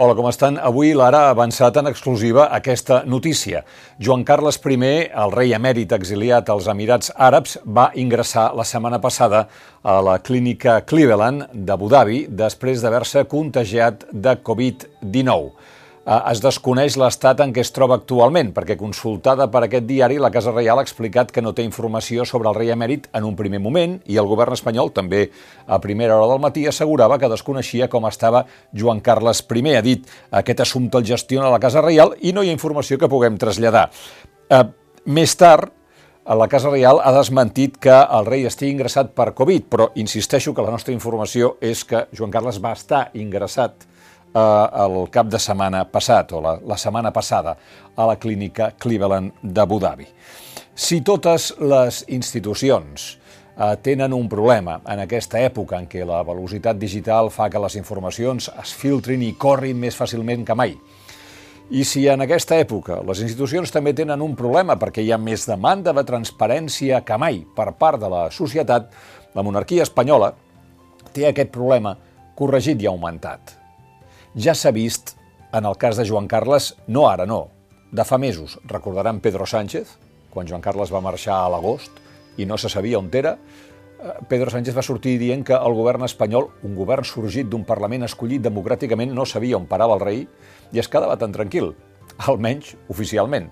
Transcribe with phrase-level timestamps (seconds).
[0.00, 0.54] Hola, com estan?
[0.62, 3.64] Avui l'Ara ha avançat en exclusiva aquesta notícia.
[3.98, 4.76] Joan Carles I,
[5.10, 9.48] el rei emèrit exiliat als Emirats Àrabs, va ingressar la setmana passada
[9.82, 15.50] a la clínica Cleveland d'Abu Dhabi després d'haver-se contagiat de Covid-19.
[16.08, 20.30] Eh, es desconeix l'estat en què es troba actualment, perquè consultada per aquest diari, la
[20.32, 23.60] Casa Reial ha explicat que no té informació sobre el rei emèrit en un primer
[23.60, 25.26] moment i el govern espanyol, també
[25.66, 29.74] a primera hora del matí, assegurava que desconeixia com estava Joan Carles I.
[29.76, 33.10] Ha dit aquest assumpte el gestiona la Casa Reial i no hi ha informació que
[33.12, 33.90] puguem traslladar.
[34.48, 34.64] Eh,
[35.04, 35.74] més tard,
[36.24, 40.64] la Casa Reial ha desmentit que el rei estigui ingressat per Covid, però insisteixo que
[40.64, 43.87] la nostra informació és que Joan Carles va estar ingressat
[44.34, 47.56] eh, el cap de setmana passat, o la, la setmana passada,
[47.96, 50.06] a la clínica Cleveland d'Abu Dhabi.
[50.74, 53.08] Si totes les institucions
[53.58, 57.78] eh, tenen un problema en aquesta època en què la velocitat digital fa que les
[57.80, 60.76] informacions es filtrin i corrin més fàcilment que mai,
[61.68, 65.44] i si en aquesta època les institucions també tenen un problema perquè hi ha més
[65.50, 68.88] demanda de transparència que mai per part de la societat,
[69.36, 70.32] la monarquia espanyola
[71.12, 71.92] té aquest problema
[72.38, 73.57] corregit i augmentat
[74.38, 75.16] ja s'ha vist
[75.52, 77.48] en el cas de Joan Carles, no ara, no,
[77.90, 78.58] de fa mesos.
[78.64, 79.96] Recordaran Pedro Sánchez,
[80.30, 81.98] quan Joan Carles va marxar a l'agost
[82.38, 83.36] i no se sabia on era,
[83.98, 88.04] eh, Pedro Sánchez va sortir dient que el govern espanyol, un govern sorgit d'un Parlament
[88.04, 90.26] escollit democràticament, no sabia on parava el rei
[90.72, 91.74] i es quedava tan tranquil,
[92.28, 93.50] almenys oficialment.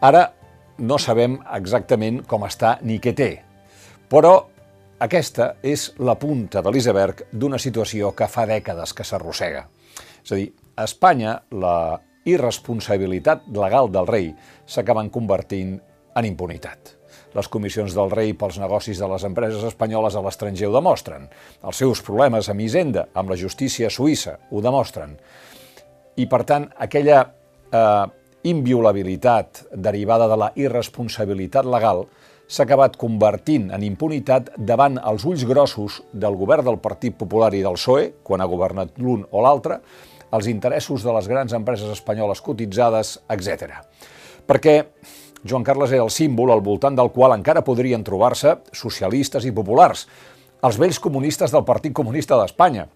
[0.00, 0.32] Ara
[0.78, 3.44] no sabem exactament com està ni què té,
[4.10, 4.51] però
[5.02, 9.64] aquesta és la punta de l'iceberg d'una situació que fa dècades que s'arrossega.
[10.22, 14.28] És a dir, a Espanya la irresponsabilitat legal del rei
[14.62, 15.74] s'acaben convertint
[16.14, 16.94] en impunitat.
[17.34, 21.26] Les comissions del rei pels negocis de les empreses espanyoles a l'estranger ho demostren.
[21.64, 25.16] Els seus problemes amb Hisenda, amb la justícia suïssa, ho demostren.
[26.14, 28.06] I, per tant, aquella eh,
[28.52, 32.04] inviolabilitat derivada de la irresponsabilitat legal
[32.52, 37.62] s'ha acabat convertint en impunitat davant els ulls grossos del govern del Partit Popular i
[37.64, 39.78] del PSOE, quan ha governat l'un o l'altre,
[40.36, 43.80] els interessos de les grans empreses espanyoles cotitzades, etc.
[44.48, 44.76] Perquè
[45.48, 50.06] Joan Carles era el símbol al voltant del qual encara podrien trobar-se socialistes i populars,
[50.62, 52.86] els vells comunistes del Partit Comunista d'Espanya,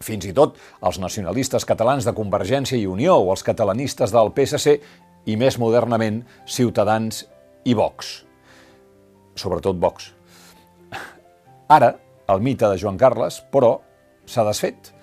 [0.00, 4.78] fins i tot els nacionalistes catalans de Convergència i Unió o els catalanistes del PSC
[5.26, 7.26] i, més modernament, Ciutadans
[7.64, 8.25] i Vox.
[9.36, 10.10] Sobretot Vox.
[11.68, 11.94] Ara,
[12.28, 13.76] el mite de Joan Carles, però,
[14.26, 14.96] s'ha desfet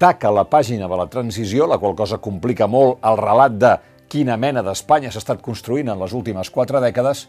[0.00, 3.72] taca la pàgina de la transició, la qual cosa complica molt el relat de
[4.08, 7.26] quina mena d'Espanya s'ha estat construint en les últimes quatre dècades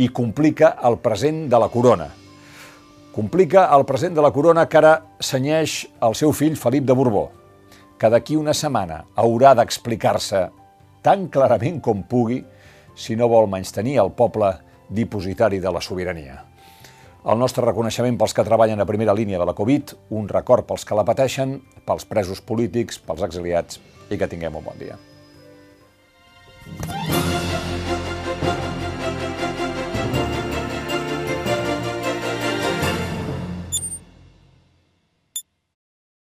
[0.00, 2.08] i complica el present de la corona.
[3.12, 7.28] Complica el present de la corona que ara senyeix el seu fill Felip de Borbó,
[8.00, 10.46] que d'aquí una setmana haurà d'explicar-se
[11.04, 12.42] tan clarament com pugui
[12.96, 14.54] si no vol tenir el poble
[14.88, 16.42] dipositari de la sobirania.
[17.26, 20.86] El nostre reconeixement pels que treballen a primera línia de la Covid, un record pels
[20.86, 21.58] que la pateixen,
[21.88, 24.98] pels presos polítics, pels exiliats i que tinguem un bon dia.